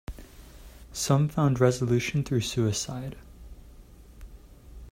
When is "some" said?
0.93-1.29